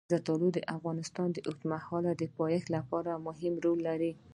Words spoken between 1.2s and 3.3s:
د اوږدمهاله پایښت لپاره